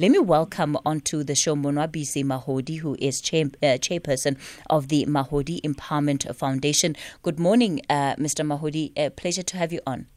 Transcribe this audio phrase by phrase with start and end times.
[0.00, 4.36] Let me welcome onto the show Monwabisi Mahodi, who is chair, uh, chairperson
[4.68, 6.96] of the Mahodi Empowerment Foundation.
[7.22, 8.44] Good morning, uh, Mr.
[8.44, 8.90] Mahodi.
[8.96, 10.08] A pleasure to have you on.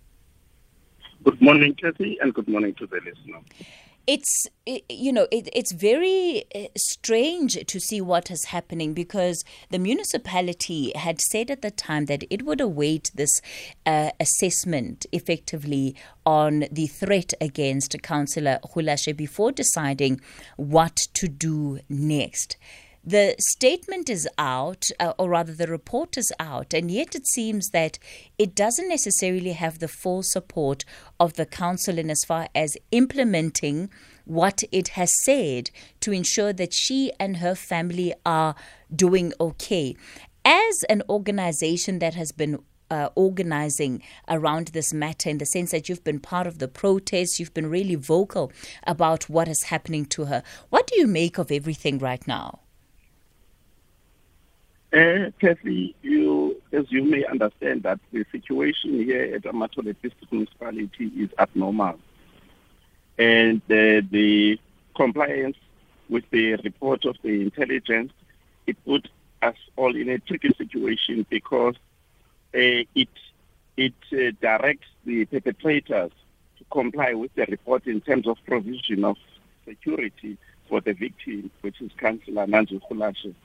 [1.23, 3.37] Good morning, Kathy, and good morning to the listener
[4.07, 9.77] it's you know it, it's very uh, strange to see what is happening because the
[9.77, 13.41] municipality had said at the time that it would await this
[13.85, 15.93] uh, assessment effectively
[16.25, 20.21] on the threat against councillor Rulashe before deciding
[20.55, 22.55] what to do next
[23.07, 27.69] the statement is out, uh, or rather, the report is out, and yet it seems
[27.69, 27.97] that
[28.37, 30.83] it doesn't necessarily have the full support
[31.17, 33.89] of the council in as far as implementing
[34.25, 38.55] what it has said to ensure that she and her family are
[38.93, 39.95] doing okay.
[40.43, 42.59] As an organization that has been
[42.91, 47.39] uh, organizing around this matter in the sense that you've been part of the protests,
[47.39, 48.51] you've been really vocal
[48.85, 50.43] about what is happening to her.
[50.71, 52.59] What do you make of everything right now?
[54.97, 61.11] Uh, Kathy, you, as you may understand, that the situation here at Amathole District Municipality
[61.15, 61.99] is abnormal.
[63.19, 64.59] And uh, the
[64.95, 65.57] compliance
[66.09, 68.11] with the report of the intelligence,
[68.65, 69.07] it put
[69.43, 71.75] us all in a tricky situation because
[72.55, 73.09] uh, it
[73.75, 76.11] it uh, directs the perpetrators
[76.57, 79.17] to comply with the report in terms of provision of
[79.63, 83.35] security for the victim, which is Councillor Nanzu Rulashe.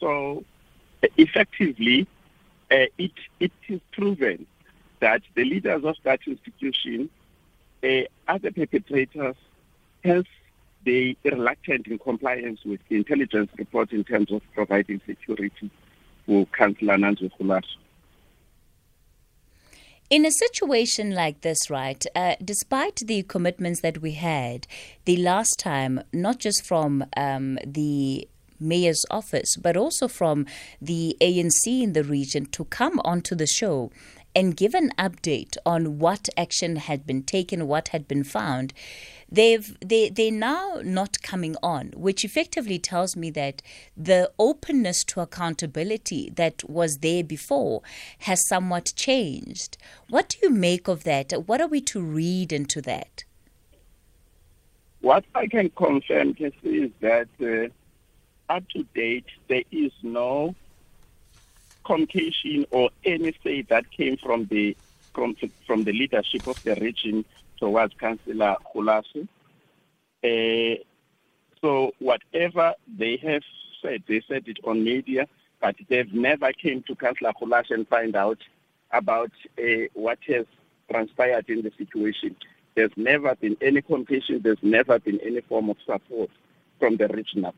[0.00, 0.42] So
[1.16, 2.06] effectively,
[2.70, 4.46] uh, it, it is proven
[5.00, 7.08] that the leaders of that institution
[7.82, 9.36] uh, are the perpetrators,
[10.02, 10.26] hence
[10.84, 15.70] they reluctant in compliance with the intelligence report in terms of providing security
[16.26, 17.76] for Councillor Nanzu Rulashe.
[20.10, 24.66] In a situation like this, right, uh, despite the commitments that we had
[25.04, 28.26] the last time, not just from um, the
[28.60, 30.46] mayor's office, but also from
[30.80, 33.90] the ANC in the region to come onto the show
[34.34, 38.72] and give an update on what action had been taken, what had been found.
[39.30, 43.62] They've they they're now not coming on, which effectively tells me that
[43.96, 47.82] the openness to accountability that was there before
[48.20, 49.76] has somewhat changed.
[50.08, 51.32] What do you make of that?
[51.46, 53.24] What are we to read into that?
[55.00, 57.72] What I can confirm, is that uh,
[58.48, 60.54] up to date, there is no
[61.84, 64.76] communication or any say that came from the
[65.14, 65.34] from,
[65.66, 67.24] from the leadership of the region
[67.58, 69.26] towards Councillor Rulashe.
[70.22, 70.82] Uh,
[71.60, 73.42] so whatever they have
[73.82, 75.26] said, they said it on media,
[75.60, 78.38] but they've never came to Councillor Rulashe and find out
[78.92, 80.46] about uh, what has
[80.90, 82.36] transpired in the situation.
[82.74, 84.40] There's never been any communication.
[84.42, 86.30] There's never been any form of support
[86.78, 87.54] from the regional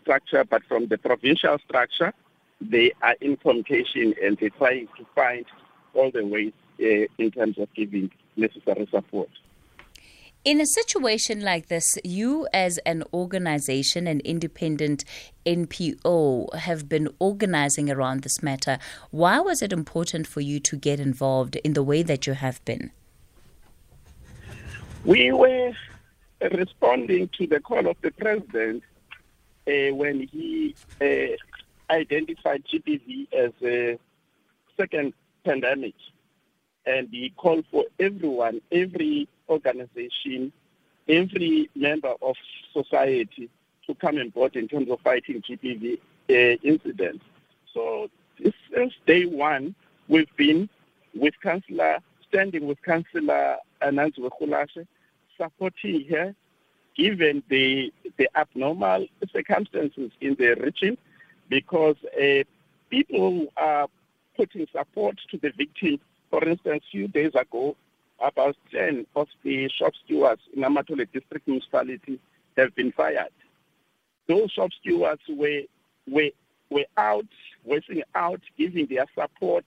[0.00, 2.12] structure, but from the provincial structure,
[2.60, 5.46] they are in communication and they're trying to find
[5.94, 9.30] all the ways uh, in terms of giving necessary support.
[10.42, 15.04] In a situation like this, you as an organization, an independent
[15.44, 18.78] NPO, have been organizing around this matter.
[19.10, 22.64] Why was it important for you to get involved in the way that you have
[22.64, 22.90] been?
[25.04, 25.72] We were
[26.40, 28.82] responding to the call of the president
[29.92, 31.36] when he uh,
[31.92, 33.98] identified GBV as a
[34.76, 35.12] second
[35.44, 35.94] pandemic.
[36.86, 40.52] And he called for everyone, every organization,
[41.08, 42.36] every member of
[42.72, 43.50] society
[43.86, 45.98] to come on board in terms of fighting GBV
[46.30, 47.24] uh, incidents.
[47.74, 48.08] So
[48.72, 49.74] since day one,
[50.08, 50.68] we've been
[51.14, 51.98] with Councillor,
[52.28, 54.86] standing with Councillor Nanzu Rulashe,
[55.36, 56.34] supporting her
[57.00, 60.98] given the the abnormal circumstances in the region,
[61.48, 62.44] because uh,
[62.90, 63.88] people are
[64.36, 65.98] putting support to the victim.
[66.28, 67.76] For instance, a few days ago,
[68.20, 72.20] about 10 of the shop stewards in Amathole District Municipality
[72.56, 73.32] have been fired.
[74.28, 75.62] Those shop stewards were,
[76.06, 76.30] were,
[76.68, 77.26] were out,
[77.66, 79.64] voicing out, giving their support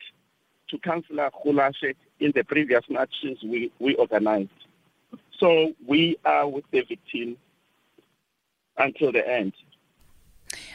[0.69, 4.62] to Councillor Rulashe in the previous matches we, we organized.
[5.43, 7.35] So we are with the victim
[8.77, 9.51] until the end.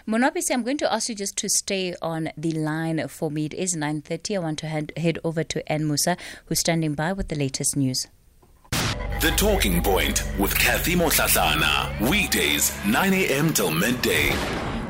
[0.07, 3.47] Monwabisi, I'm going to ask you just to stay on the line for me.
[3.47, 4.37] It is 9.30.
[4.37, 7.79] I want to head, head over to Ann Musa, who's standing by with the latest
[7.79, 8.09] news.
[9.23, 12.11] The Talking Point with Kathy Motlatlana.
[12.11, 13.55] Weekdays, 9 a.m.
[13.55, 14.29] till midday.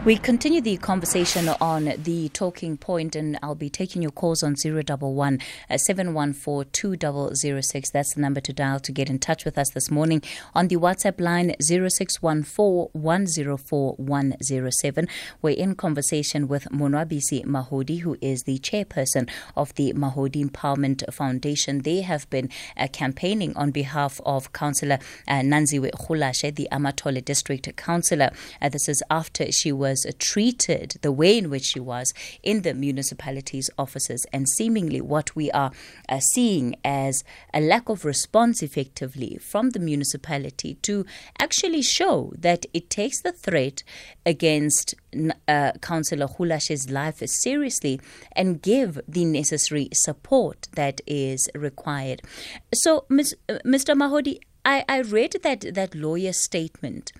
[0.04, 4.54] We continue the conversation on the talking point, and I'll be taking your calls on
[4.54, 7.90] 011 uh, 714 2006.
[7.90, 10.22] That's the number to dial to get in touch with us this morning.
[10.54, 15.08] On the WhatsApp line 0614 104 107.
[15.42, 21.82] We're in conversation with Monwabisi Mahodi, who is the chairperson of the Mahodi Empowerment Foundation.
[21.82, 27.76] They have been uh, campaigning on behalf of Councillor uh, Nanziwe Rulashe, the Amathole District
[27.76, 28.30] Councillor.
[28.62, 32.12] Uh, this is after she was was treated, the way in which she was
[32.42, 35.72] in the municipality's offices, and seemingly what we are
[36.08, 37.24] uh, seeing as
[37.54, 41.04] a lack of response effectively from the municipality to
[41.38, 43.82] actually show that it takes the threat
[44.26, 44.94] against
[45.46, 48.00] uh, Councillor Rulashe's life seriously
[48.32, 52.20] and give the necessary support that is required.
[52.74, 53.96] So, Ms., uh, Mr.
[53.96, 57.12] Mahodi, I, I read that, that lawyer statement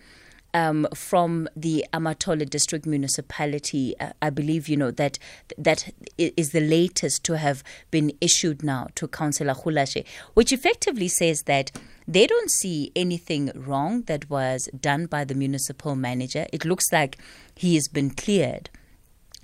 [0.55, 3.99] um, from the Amathole District Municipality.
[3.99, 5.19] Uh, I believe you know that
[5.57, 10.05] that is the latest to have been issued now to Councillor Rulashe,
[10.35, 11.71] which effectively says that
[12.07, 16.47] they don't see anything wrong that was done by the municipal manager.
[16.53, 17.19] It looks like
[17.55, 18.71] he has been cleared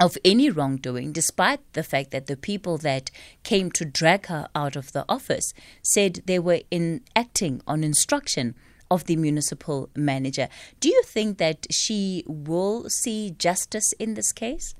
[0.01, 3.11] of any wrongdoing, despite the fact that the people that
[3.45, 5.53] came to drag her out of the office
[5.83, 8.55] said they were in acting on instruction
[8.91, 10.49] of the municipal manager.
[10.81, 14.75] Do you think that she will see justice in this case?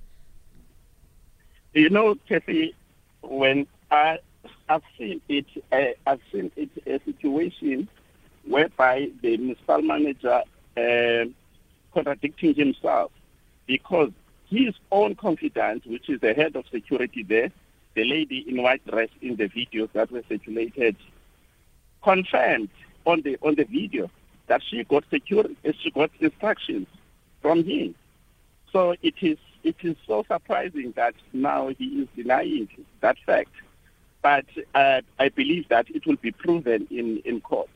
[1.73, 2.75] You know, Kathy,
[3.23, 4.19] when I,
[4.69, 7.89] have seen it, uh, I've seen it a situation
[8.47, 10.43] whereby the municipal manager
[10.77, 11.25] uh,
[11.93, 13.11] contradicting himself
[13.67, 14.11] because
[14.49, 17.51] his own confidant, which is the head of security there,
[17.95, 20.97] the lady in white dress in the videos that were circulated,
[22.03, 22.69] confirmed
[23.05, 24.11] on the on the video
[24.47, 25.45] that she got secure
[25.81, 26.87] she got instructions
[27.41, 27.95] from him.
[28.73, 32.69] So it is it is so surprising that now he is denying
[33.01, 33.51] that fact.
[34.23, 37.69] But uh, I believe that it will be proven in, in court.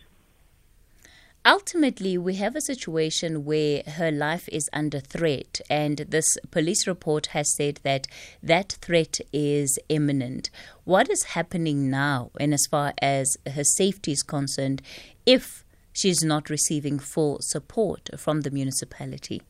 [1.49, 7.29] Ultimately, we have a situation where her life is under threat, and this police report
[7.29, 8.07] has said that
[8.43, 10.51] that threat is imminent.
[10.85, 14.83] What is happening now, and as far as her safety is concerned,
[15.25, 19.41] if she's not receiving full support from the municipality?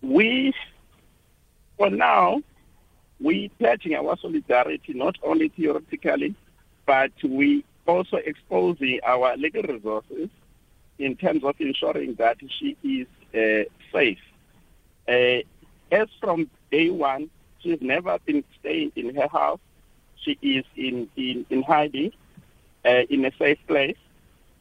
[0.00, 0.54] We,
[1.76, 2.40] for now,
[3.18, 6.36] we pledging our solidarity not only theoretically,
[6.86, 10.28] but we also exposing our legal resources
[10.98, 14.18] in terms of ensuring that she is uh, safe.
[15.08, 15.42] Uh,
[15.92, 17.30] as from day one,
[17.60, 19.60] she's never been staying in her house.
[20.16, 22.12] She is in, in, in hiding
[22.84, 23.96] uh, in a safe place.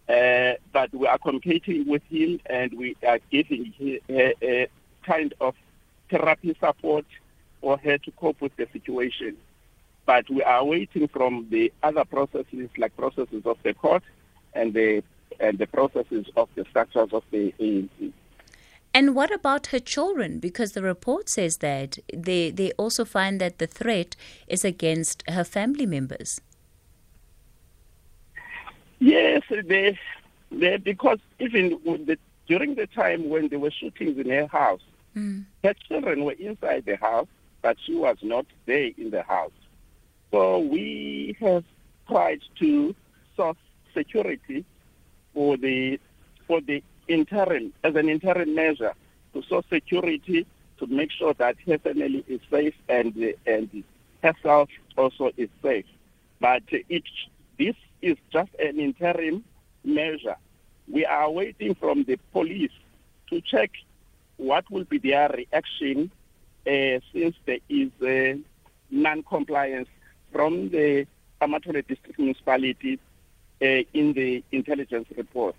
[0.08, 3.74] Uh, but we are competing with him and we are giving
[4.08, 4.68] a, a
[5.04, 5.56] kind of
[6.12, 7.06] therapy support
[7.62, 9.36] for her to cope with the situation.
[10.06, 14.04] But we are waiting from the other processes, like processes of the court
[14.54, 15.04] and the
[15.40, 18.14] and the processes of the structures of the ANC.
[18.94, 20.40] And what about her children?
[20.40, 24.16] Because the report says that they, they also find that the threat
[24.48, 26.40] is against her family members.
[29.00, 30.00] Yes, they,
[30.50, 32.18] they because even the,
[32.48, 34.82] during the time when there were shootings in her house,
[35.14, 35.44] mm.
[35.64, 37.28] her children were inside the house,
[37.62, 39.52] but she was not there in the house.
[40.32, 41.64] So we have
[42.08, 42.96] tried to
[43.36, 43.58] source
[43.94, 44.66] security
[45.34, 46.00] for the
[46.48, 48.94] for the interim as an interim measure
[49.34, 50.46] to source security
[50.78, 53.84] to make sure that her family is safe and and
[54.24, 55.86] herself also is safe.
[56.40, 57.04] But it
[57.58, 59.44] this is just an interim
[59.84, 60.36] measure.
[60.88, 62.72] We are waiting from the police
[63.30, 63.72] to check
[64.38, 66.12] what will be their reaction
[66.68, 67.90] uh, since there is
[68.92, 69.90] non-compliance
[70.36, 71.08] from the
[71.42, 73.00] Amathole District Municipality
[73.62, 75.56] uh, in the intelligence report.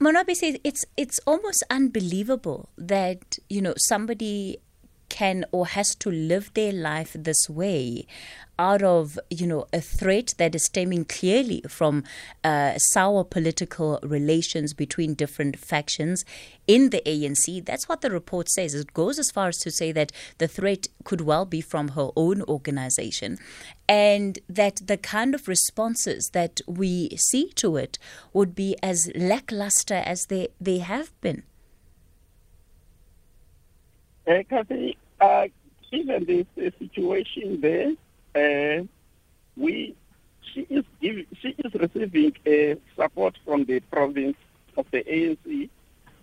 [0.00, 4.58] Monwabisi it's it's almost unbelievable that you know somebody
[5.10, 8.06] can or has to live their life this way
[8.60, 12.04] out of you know a threat that is stemming clearly from
[12.44, 16.24] uh, sour political relations between different factions
[16.66, 17.64] in the ANC.
[17.64, 18.74] That's what the report says.
[18.74, 22.10] It goes as far as to say that the threat could well be from her
[22.16, 23.38] own organization,
[23.88, 27.98] and that the kind of responses that we see to it
[28.34, 31.42] would be as lackluster as they they have been.
[34.48, 35.46] Kathy, uh,
[35.90, 37.92] given this uh, situation there,
[38.34, 38.84] uh,
[39.56, 39.94] we
[40.52, 44.36] she is she is receiving uh, support from the province
[44.76, 45.68] of the ANC,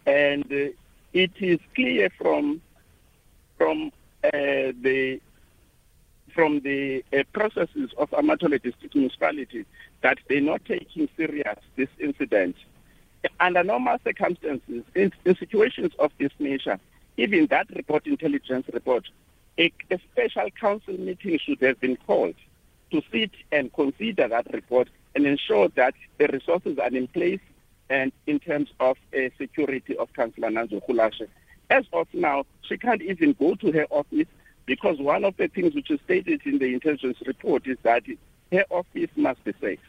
[0.06, 0.74] And uh,
[1.14, 2.62] it is clear from
[3.58, 3.92] from
[4.24, 5.22] uh, the
[6.34, 9.66] from the processes of Amathole District Municipality
[10.02, 12.56] that they're not taking serious this incident.
[13.40, 16.80] Under normal circumstances, in, in situations of this nature,
[17.18, 19.10] even that report, intelligence report,
[19.58, 22.36] a, a special council meeting should have been called
[22.92, 27.40] to sit and consider that report and ensure that the resources are in place
[27.90, 31.28] and in terms of uh, security of Councillor Nanzo Rulashe.
[31.70, 34.28] As of now, she can't even go to her office
[34.66, 38.04] because one of the things which is stated in the intelligence report is that
[38.52, 39.80] her office must be safe.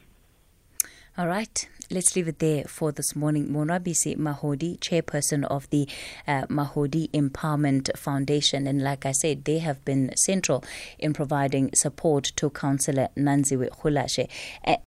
[1.17, 3.49] All right, let's leave it there for this morning.
[3.49, 5.89] Monwabisi Mahodi, chairperson of the
[6.27, 8.67] uh, Mahodi Empowerment Foundation.
[8.67, 10.63] And like I said, they have been central
[10.99, 14.29] in providing support to Councillor Nanziwe Rulashe.